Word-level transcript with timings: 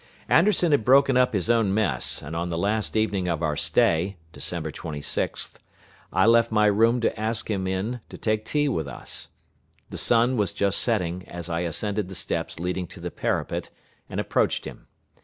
Anderson 0.27 0.71
had 0.71 0.83
broken 0.83 1.15
up 1.15 1.33
his 1.33 1.47
own 1.47 1.75
mess, 1.75 2.23
and 2.23 2.35
on 2.35 2.49
the 2.49 2.57
last 2.57 2.97
evening 2.97 3.27
of 3.27 3.43
our 3.43 3.55
stay 3.55 4.17
(December 4.33 4.71
26th) 4.71 5.57
I 6.11 6.25
left 6.25 6.51
my 6.51 6.65
room 6.65 6.99
to 7.01 7.19
ask 7.19 7.51
him 7.51 7.67
in 7.67 7.99
to 8.09 8.17
take 8.17 8.43
tea 8.43 8.67
with 8.67 8.87
us. 8.87 9.27
The 9.91 9.99
sun 9.99 10.37
was 10.37 10.53
just 10.53 10.79
setting 10.79 11.27
as 11.27 11.49
I 11.51 11.59
ascended 11.59 12.07
the 12.09 12.15
steps 12.15 12.59
leading 12.59 12.87
to 12.87 12.99
the 12.99 13.11
parapet 13.11 13.69
and 14.09 14.19
approached 14.19 14.65
him. 14.65 14.87